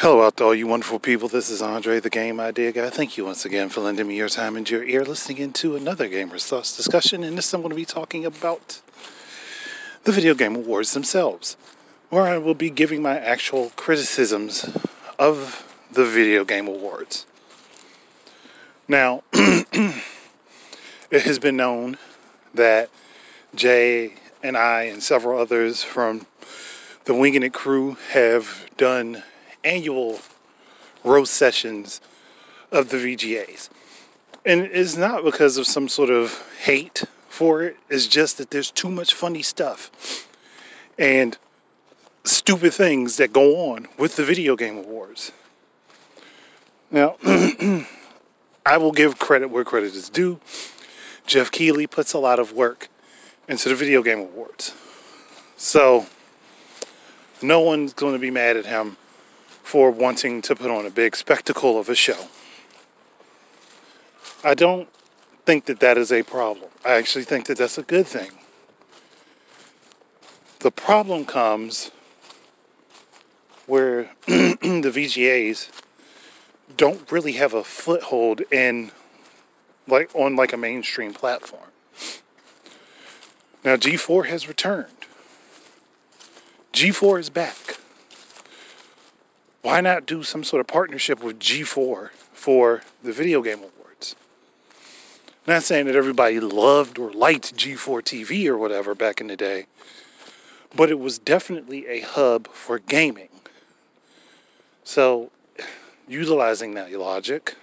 [0.00, 1.26] Hello out there, all you wonderful people.
[1.26, 2.90] This is Andre, the Game Idea Guy.
[2.90, 6.06] Thank you once again for lending me your time and your ear listening into another
[6.06, 7.24] Gamers Thoughts discussion.
[7.24, 8.82] And this I'm going to be talking about
[10.04, 11.56] the Video Game Awards themselves,
[12.10, 14.68] where I will be giving my actual criticisms
[15.18, 17.24] of the Video Game Awards.
[18.86, 20.02] Now, it
[21.10, 21.96] has been known
[22.52, 22.90] that
[23.54, 26.26] Jay and I and several others from
[27.06, 29.22] the Winging It crew have done
[29.66, 30.20] annual
[31.04, 32.00] roast sessions
[32.70, 33.68] of the VGAs.
[34.44, 38.70] And it's not because of some sort of hate for it, it's just that there's
[38.70, 40.26] too much funny stuff
[40.98, 41.36] and
[42.24, 45.32] stupid things that go on with the video game awards.
[46.90, 47.16] Now,
[48.64, 50.40] I will give credit where credit is due.
[51.26, 52.88] Jeff Keighley puts a lot of work
[53.48, 54.74] into the video game awards.
[55.56, 56.06] So,
[57.42, 58.96] no one's going to be mad at him
[59.66, 62.28] for wanting to put on a big spectacle of a show.
[64.44, 64.88] I don't
[65.44, 66.70] think that that is a problem.
[66.84, 68.30] I actually think that that's a good thing.
[70.60, 71.90] The problem comes
[73.66, 75.82] where the VGAs
[76.76, 78.92] don't really have a foothold in
[79.88, 81.70] like on like a mainstream platform.
[83.64, 85.06] Now G4 has returned.
[86.72, 87.75] G4 is back.
[89.62, 94.16] Why not do some sort of partnership with G4 for the video game awards?
[95.46, 99.66] Not saying that everybody loved or liked G4 TV or whatever back in the day,
[100.74, 103.28] but it was definitely a hub for gaming.
[104.84, 105.30] So,
[106.06, 107.56] utilizing that logic,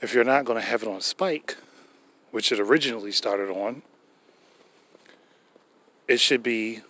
[0.00, 1.56] if you're not going to have it on Spike,
[2.32, 3.82] which it originally started on,
[6.08, 6.80] it should be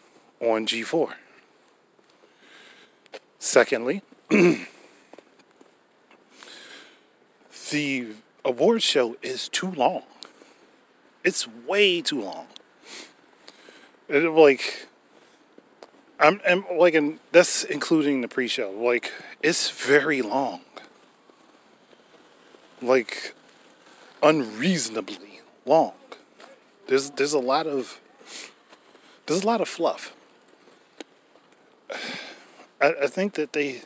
[0.40, 1.14] on G4.
[3.44, 4.66] Secondly, the
[8.44, 10.04] award show is too long.
[11.24, 12.46] It's way too long.
[14.08, 14.86] It, like,
[16.20, 18.70] I'm, I'm like, and that's including the pre-show.
[18.70, 19.12] Like,
[19.42, 20.60] it's very long.
[22.80, 23.34] Like,
[24.22, 25.94] unreasonably long.
[26.86, 28.00] There's there's a lot of
[29.26, 30.14] there's a lot of fluff.
[32.82, 33.82] I, I think that they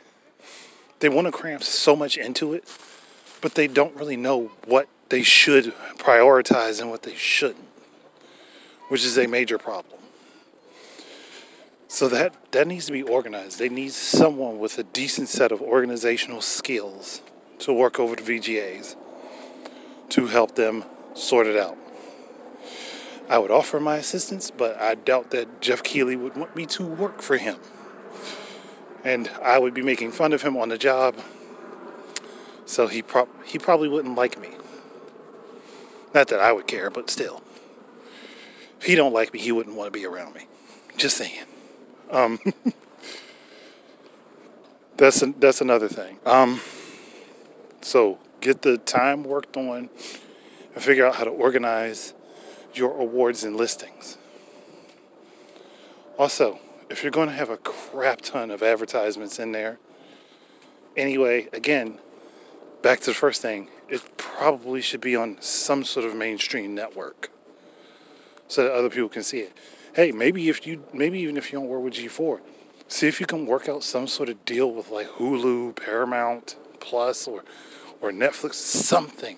[0.99, 2.63] they want to cram so much into it,
[3.39, 7.67] but they don't really know what they should prioritize and what they shouldn't,
[8.89, 9.99] which is a major problem.
[11.87, 13.59] So that that needs to be organized.
[13.59, 17.21] They need someone with a decent set of organizational skills
[17.59, 18.95] to work over the VGAs
[20.09, 20.83] to help them
[21.13, 21.77] sort it out.
[23.29, 26.85] I would offer my assistance, but I doubt that Jeff Keighley would want me to
[26.85, 27.57] work for him
[29.03, 31.15] and I would be making fun of him on the job.
[32.65, 34.49] So he pro- he probably wouldn't like me.
[36.13, 37.41] Not that I would care, but still.
[38.79, 40.47] If he don't like me, he wouldn't want to be around me.
[40.97, 41.45] Just saying.
[42.11, 42.39] Um,
[44.97, 46.19] that's that's another thing.
[46.25, 46.61] Um,
[47.81, 49.89] so get the time worked on
[50.73, 52.13] and figure out how to organize
[52.73, 54.17] your awards and listings.
[56.17, 56.59] Also,
[56.89, 59.79] if you're going to have a crap ton of advertisements in there,
[60.95, 61.99] anyway, again,
[62.81, 67.29] back to the first thing, it probably should be on some sort of mainstream network
[68.47, 69.57] so that other people can see it.
[69.93, 72.39] Hey, maybe if you, maybe even if you don't work with G4,
[72.87, 77.27] see if you can work out some sort of deal with like Hulu, Paramount Plus,
[77.27, 77.43] or
[77.99, 79.37] or Netflix, something.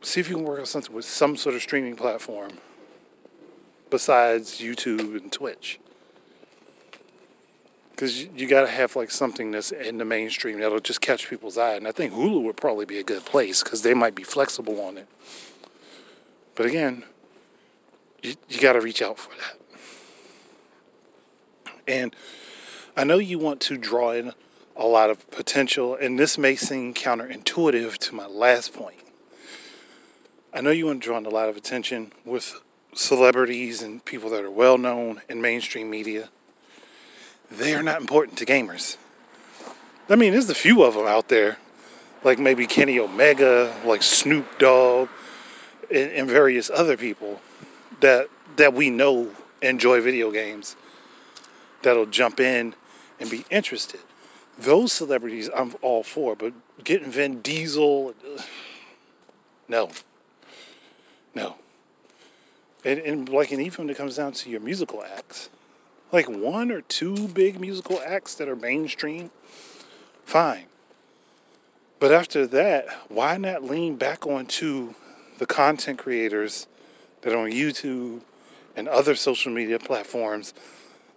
[0.00, 2.52] See if you can work out something with some sort of streaming platform
[3.90, 5.80] besides YouTube and Twitch.
[7.90, 11.58] Because you, got to have like something that's in the mainstream that'll just catch people's
[11.58, 11.74] eye.
[11.74, 14.80] And I think Hulu would probably be a good place because they might be flexible
[14.80, 15.08] on it.
[16.54, 17.02] But again,
[18.22, 19.58] you, you got to reach out for that.
[21.88, 22.14] And
[22.96, 24.32] I know you want to draw in
[24.76, 29.00] a lot of potential, and this may seem counterintuitive to my last point.
[30.54, 32.60] I know you want to draw in a lot of attention with
[32.98, 36.28] celebrities and people that are well known in mainstream media,
[37.50, 38.96] they are not important to gamers.
[40.10, 41.58] I mean, there's a few of them out there,
[42.24, 45.08] like maybe Kenny Omega, like Snoop Dogg,
[45.90, 47.40] and, and various other people
[48.00, 49.30] that that we know
[49.62, 50.74] enjoy video games
[51.82, 52.74] that'll jump in
[53.20, 54.00] and be interested.
[54.58, 56.52] Those celebrities I'm all for, but
[56.82, 58.42] getting Vin Diesel, uh,
[59.68, 59.90] no,
[61.32, 61.54] no.
[62.88, 65.50] And, and like, and even when it comes down to your musical acts,
[66.10, 69.30] like one or two big musical acts that are mainstream,
[70.24, 70.64] fine.
[72.00, 74.94] But after that, why not lean back onto
[75.36, 76.66] the content creators
[77.20, 78.22] that are on YouTube
[78.74, 80.54] and other social media platforms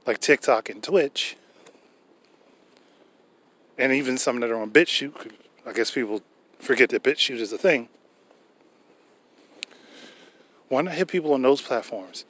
[0.05, 1.37] like TikTok and Twitch,
[3.77, 5.31] and even some that are on BitChute.
[5.65, 6.21] I guess people
[6.59, 7.87] forget that BitChute is a thing.
[10.71, 12.23] Why not hit people on those platforms?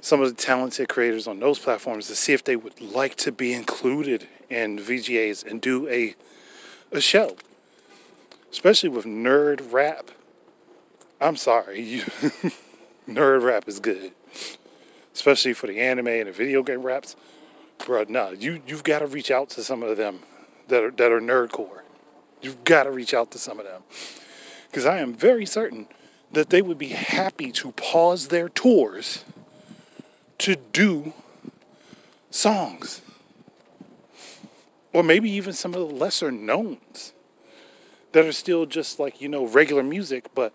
[0.00, 3.32] Some of the talented creators on those platforms to see if they would like to
[3.32, 6.14] be included in VGAs and do a
[6.90, 7.36] a show.
[8.50, 10.10] Especially with nerd rap.
[11.20, 12.02] I'm sorry, you
[13.08, 14.12] nerd rap is good
[15.16, 17.16] especially for the anime and the video game raps,
[17.84, 20.20] bro, no, you you've got to reach out to some of them
[20.68, 21.80] that are that are nerdcore.
[22.42, 23.82] You've got to reach out to some of them
[24.68, 25.88] because I am very certain
[26.36, 29.24] that they would be happy to pause their tours
[30.38, 31.12] to do
[32.30, 33.02] songs.
[34.92, 37.12] Or maybe even some of the lesser knowns
[38.12, 40.52] that are still just like, you know, regular music, but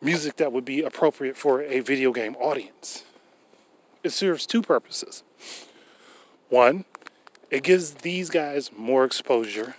[0.00, 3.04] music that would be appropriate for a video game audience
[4.06, 5.24] it serves two purposes.
[6.48, 6.84] One,
[7.50, 9.74] it gives these guys more exposure.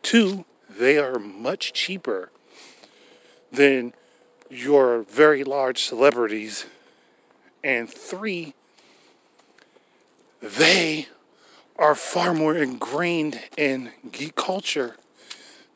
[0.00, 2.30] Two, they are much cheaper
[3.50, 3.94] than
[4.50, 6.66] your very large celebrities.
[7.62, 8.54] And three,
[10.40, 11.08] they
[11.76, 14.96] are far more ingrained in geek culture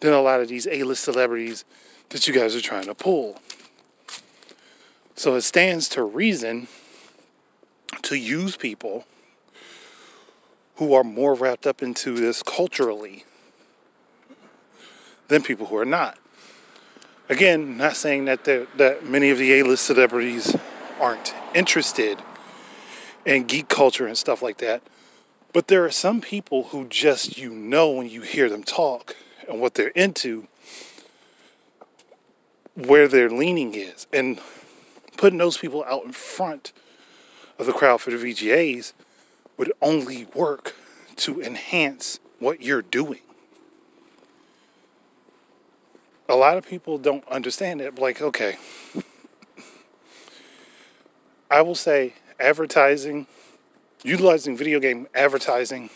[0.01, 1.65] than a lot of these A list celebrities
[2.11, 3.41] that you guys are trying to pull.
[5.15, 6.69] So it stands to reason
[8.03, 9.07] to use people
[10.77, 13.25] who are more wrapped up into this culturally
[15.29, 16.19] than people who are not.
[17.29, 20.57] Again, not saying that that many of the A-list celebrities
[21.01, 22.19] aren't interested
[23.25, 24.83] in geek culture and stuff like that,
[25.53, 29.17] but there are some people who just you know when you hear them talk
[29.49, 30.49] and what they're into,
[32.75, 34.41] where their leaning is, and
[35.17, 36.73] putting those people out in front
[37.59, 38.93] of the crowd for the VGAs
[39.57, 40.75] would only work
[41.17, 43.21] to enhance what you're doing.
[46.29, 47.99] A lot of people don't understand it.
[47.99, 48.57] Like, okay,
[51.51, 53.27] I will say advertising,
[54.03, 55.91] utilizing video game advertising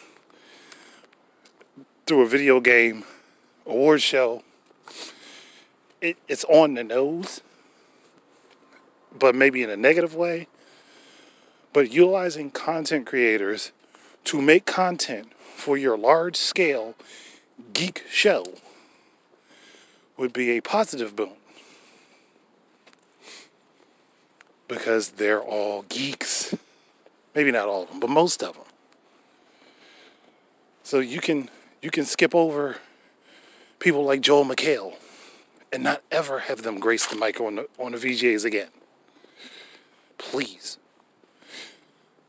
[2.06, 3.04] through a video game
[3.66, 4.42] award show,
[6.00, 7.40] it, it's on the nose,
[9.18, 10.46] but maybe in a negative way
[11.76, 13.70] but utilizing content creators
[14.24, 16.94] to make content for your large scale
[17.74, 18.54] geek show
[20.16, 21.32] would be a positive boon.
[24.68, 26.54] Because they're all geeks.
[27.34, 28.64] Maybe not all of them, but most of them.
[30.82, 31.50] So you can
[31.82, 32.76] you can skip over
[33.78, 34.94] people like Joel McHale
[35.72, 38.68] and not ever have them grace the mic on the on the VGAs again.
[40.16, 40.78] Please.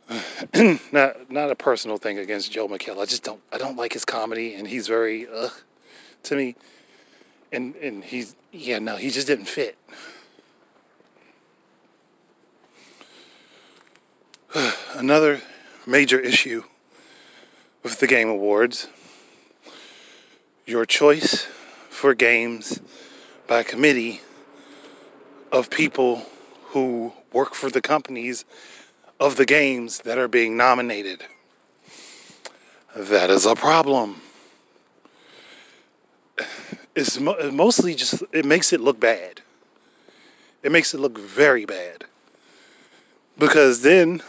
[0.91, 3.01] not not a personal thing against Joel McHale.
[3.01, 5.27] I just don't I don't like his comedy, and he's very
[6.23, 6.55] to me.
[7.51, 9.77] And and he's yeah no he just didn't fit.
[14.95, 15.41] Another
[15.85, 16.63] major issue
[17.83, 18.87] with the Game Awards.
[20.65, 21.47] Your choice
[21.89, 22.81] for games
[23.47, 24.21] by committee
[25.51, 26.23] of people
[26.69, 28.43] who work for the companies
[29.19, 31.23] of the games that are being nominated.
[32.95, 34.21] That is a problem.
[36.97, 39.41] It's mostly just, it makes it look bad.
[40.63, 42.05] It makes it look very bad.
[43.37, 44.23] Because then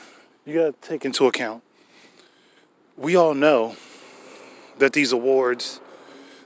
[0.44, 1.62] you got to take into account,
[2.94, 3.76] we all know
[4.76, 5.80] that these awards,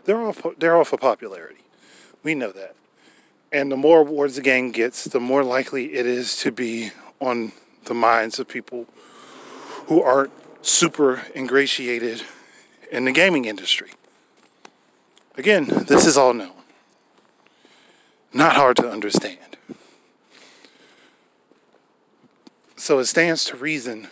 [0.04, 1.64] they're all, they're all for popularity.
[2.22, 2.76] We know that.
[3.50, 7.50] And the more awards the game gets, the more likely it is to be on
[7.86, 8.86] the minds of people
[9.86, 10.30] who aren't
[10.64, 12.22] super ingratiated
[12.92, 13.90] in the gaming industry.
[15.36, 16.52] Again, this is all known.
[18.34, 19.56] Not hard to understand.
[22.76, 24.08] So it stands to reason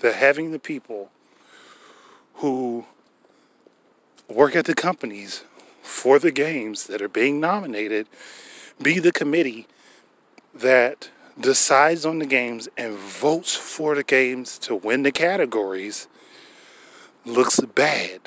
[0.00, 1.10] that having the people
[2.36, 2.86] who
[4.28, 5.44] work at the companies
[5.82, 8.06] for the games that are being nominated
[8.82, 9.66] be the committee
[10.52, 16.08] that decides on the games and votes for the games to win the categories
[17.24, 18.20] looks bad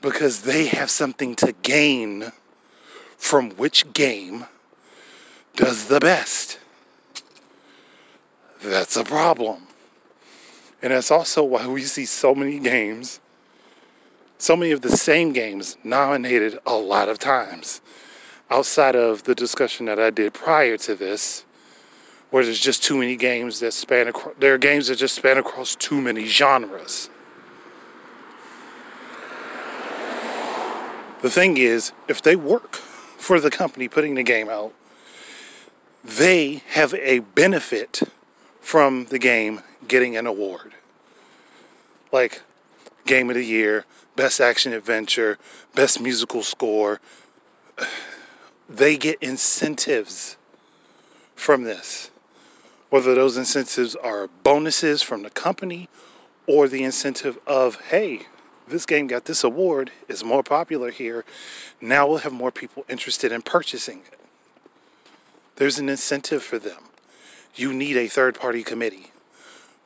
[0.00, 2.32] because they have something to gain
[3.18, 4.46] from which game
[5.56, 6.58] does the best.
[8.62, 9.66] That's a problem.
[10.82, 13.20] And that's also why we see so many games,
[14.38, 17.82] so many of the same games nominated a lot of times.
[18.50, 21.44] Outside of the discussion that I did prior to this,
[22.30, 25.36] where there's just too many games that span across, there are games that just span
[25.36, 27.09] across too many genres.
[31.22, 34.72] The thing is, if they work for the company putting the game out,
[36.02, 38.02] they have a benefit
[38.60, 40.72] from the game getting an award.
[42.10, 42.42] Like
[43.04, 43.84] Game of the Year,
[44.16, 45.38] Best Action Adventure,
[45.74, 47.00] Best Musical Score.
[48.72, 50.36] They get incentives
[51.34, 52.12] from this.
[52.88, 55.88] Whether those incentives are bonuses from the company
[56.46, 58.26] or the incentive of, hey,
[58.70, 61.24] this game got this award, is more popular here.
[61.80, 64.18] Now we'll have more people interested in purchasing it.
[65.56, 66.84] There's an incentive for them.
[67.54, 69.12] You need a third party committee,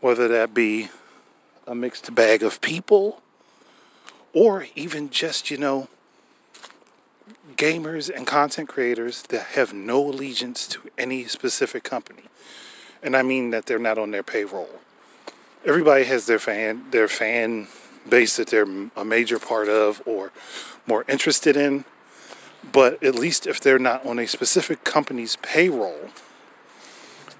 [0.01, 0.91] whether that be
[1.67, 3.23] a mixed bag of people
[4.33, 5.89] or even just, you know,
[7.57, 12.25] gamers and content creators that have no allegiance to any specific company.
[13.03, 14.81] And I mean that they're not on their payroll.
[15.65, 17.69] Everybody has their fan their fan
[18.09, 20.33] base that they're a major part of or
[20.87, 21.85] more interested in.
[22.73, 26.11] But at least if they're not on a specific company's payroll,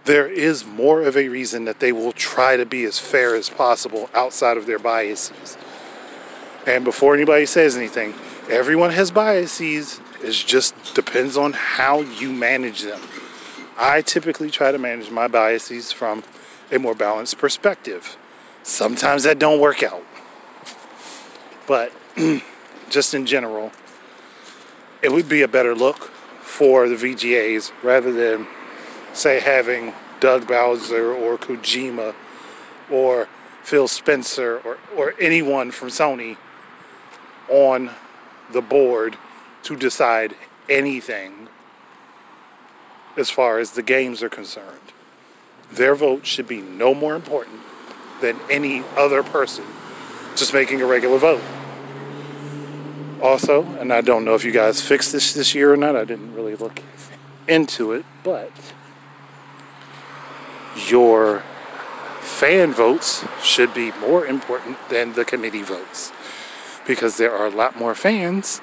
[0.05, 3.49] there is more of a reason that they will try to be as fair as
[3.49, 5.57] possible outside of their biases.
[6.67, 8.15] And before anybody says anything,
[8.51, 10.01] everyone has biases.
[10.23, 13.01] It just depends on how you manage them.
[13.79, 16.23] I typically try to manage my biases from
[16.71, 18.17] a more balanced perspective.
[18.63, 20.03] Sometimes that don't work out.
[21.67, 21.93] But
[22.91, 23.73] just in general,
[25.03, 28.47] it would be a better look for the VGAs rather than,
[29.13, 32.15] say, having Doug Bowser or Kojima
[32.91, 33.29] or
[33.63, 36.37] Phil Spencer or, or anyone from Sony
[37.49, 37.91] on
[38.53, 39.17] the board
[39.63, 40.35] to decide
[40.69, 41.49] anything
[43.17, 44.93] as far as the games are concerned.
[45.73, 47.61] Their vote should be no more important
[48.21, 49.65] than any other person
[50.37, 51.43] just making a regular vote.
[53.23, 56.05] Also, and I don't know if you guys fixed this this year or not, I
[56.05, 56.83] didn't really look
[57.49, 58.51] into it, but
[60.89, 61.43] your
[62.21, 66.13] fan votes should be more important than the committee votes
[66.87, 68.61] because there are a lot more fans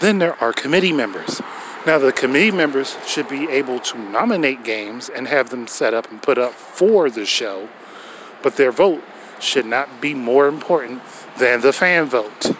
[0.00, 1.40] than there are committee members.
[1.86, 6.10] Now, the committee members should be able to nominate games and have them set up
[6.10, 7.68] and put up for the show,
[8.42, 9.02] but their vote
[9.42, 11.02] should not be more important
[11.38, 12.52] than the fan vote.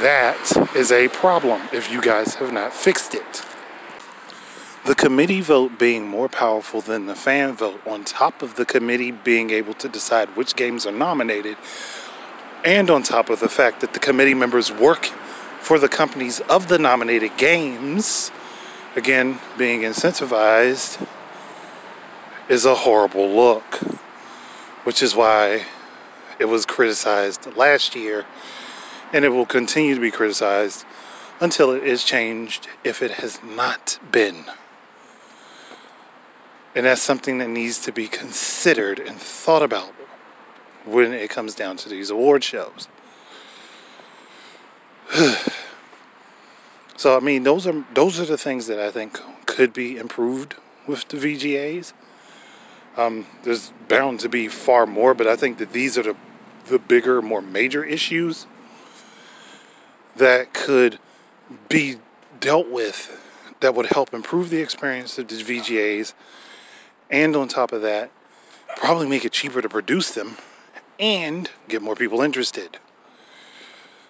[0.00, 3.44] That is a problem if you guys have not fixed it.
[4.86, 9.10] The committee vote being more powerful than the fan vote, on top of the committee
[9.10, 11.56] being able to decide which games are nominated,
[12.64, 15.06] and on top of the fact that the committee members work
[15.60, 18.30] for the companies of the nominated games,
[18.96, 21.06] again, being incentivized,
[22.48, 23.80] is a horrible look.
[24.84, 25.66] Which is why
[26.40, 28.24] it was criticized last year,
[29.12, 30.86] and it will continue to be criticized
[31.38, 34.46] until it is changed if it has not been.
[36.74, 39.92] And that's something that needs to be considered and thought about
[40.86, 42.88] when it comes down to these award shows.
[46.96, 50.54] so I mean those are those are the things that I think could be improved
[50.86, 51.92] with the VGAs.
[52.96, 56.16] Um, there's bound to be far more, but I think that these are the
[56.66, 58.46] the bigger, more major issues
[60.16, 60.98] that could
[61.68, 61.96] be
[62.40, 63.18] dealt with
[63.60, 66.14] that would help improve the experience of the VGAs,
[67.10, 68.10] and on top of that,
[68.76, 70.36] probably make it cheaper to produce them
[70.98, 72.78] and get more people interested.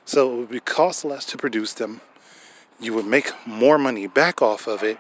[0.05, 2.01] So it would be cost less to produce them.
[2.81, 4.99] You would make more money back off of it,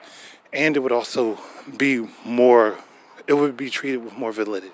[0.52, 1.38] and it would also
[1.76, 2.78] be more.
[3.26, 4.73] It would be treated with more validity.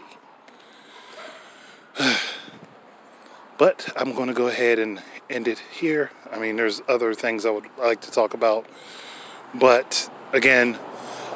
[3.58, 6.10] But I'm going to go ahead and end it here.
[6.30, 8.66] I mean, there's other things I would like to talk about.
[9.54, 10.78] But again,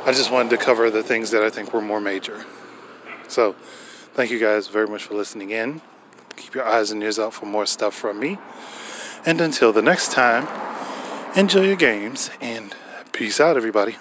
[0.05, 2.45] I just wanted to cover the things that I think were more major.
[3.29, 3.53] So,
[4.15, 5.81] thank you guys very much for listening in.
[6.37, 8.39] Keep your eyes and ears out for more stuff from me.
[9.25, 10.49] And until the next time,
[11.37, 12.75] enjoy your games and
[13.13, 13.97] peace out, everybody.